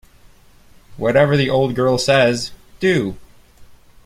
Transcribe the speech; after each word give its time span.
Whatever 0.97 1.37
the 1.37 1.51
old 1.51 1.75
girl 1.75 1.99
says, 1.99 2.53
do. 2.79 3.17